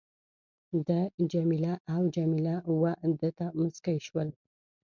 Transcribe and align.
ده 0.87 0.99
جميله 1.31 1.73
او 1.93 2.01
جميله 2.15 2.55
وه 2.81 2.93
ده 3.19 3.29
ته 3.37 3.45
مسکی 3.59 3.97
شول. 4.07 4.29